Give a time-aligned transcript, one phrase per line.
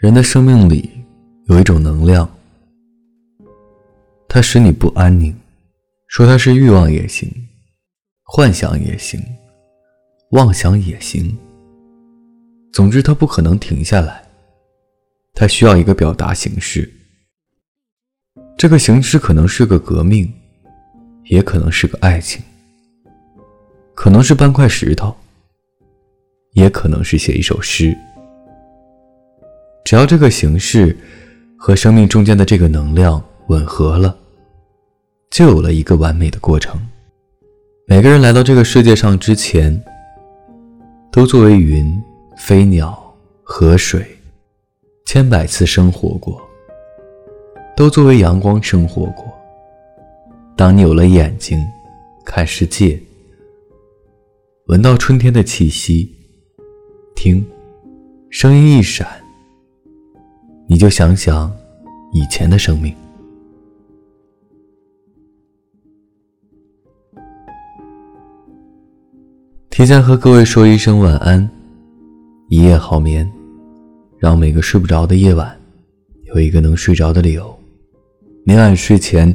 [0.00, 0.88] 人的生命里
[1.44, 2.26] 有一种能量，
[4.26, 5.38] 它使你不安宁。
[6.08, 7.30] 说它是欲望也行，
[8.22, 9.22] 幻想也行，
[10.30, 11.36] 妄想也行。
[12.72, 14.24] 总之，它不可能停下来。
[15.34, 16.90] 它需要一个表达形式。
[18.56, 20.32] 这个形式可能是个革命，
[21.26, 22.42] 也可能是个爱情，
[23.94, 25.14] 可能是搬块石头，
[26.54, 27.94] 也可能是写一首诗。
[29.90, 30.96] 只要这个形式
[31.56, 34.16] 和生命中间的这个能量吻合了，
[35.32, 36.80] 就有了一个完美的过程。
[37.88, 39.82] 每个人来到这个世界上之前，
[41.10, 42.00] 都作为云、
[42.38, 43.02] 飞鸟、
[43.42, 44.06] 河水，
[45.06, 46.40] 千百次生活过，
[47.76, 49.24] 都作为阳光生活过。
[50.56, 51.58] 当你有了眼睛，
[52.24, 52.96] 看世界，
[54.66, 56.14] 闻到春天的气息，
[57.16, 57.44] 听，
[58.30, 59.19] 声音一闪。
[60.72, 61.52] 你就想想
[62.12, 62.94] 以前的生命。
[69.68, 71.50] 提前和各位说一声晚安，
[72.50, 73.28] 一夜好眠，
[74.16, 75.58] 让每个睡不着的夜晚
[76.26, 77.52] 有一个能睡着的理由。
[78.44, 79.34] 每晚睡前，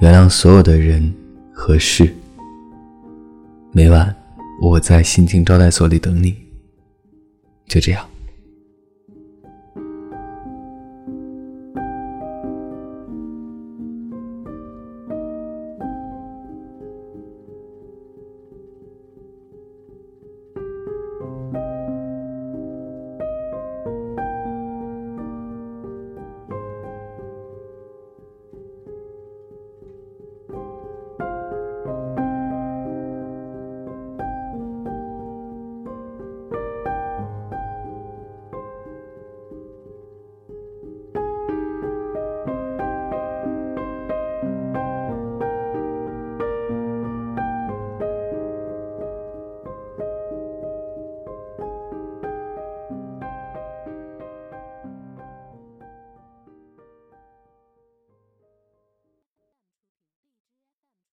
[0.00, 1.14] 原谅所有的人
[1.52, 2.12] 和事。
[3.70, 4.12] 每晚
[4.60, 6.34] 我在心情招待所里等你。
[7.68, 8.04] 就这样。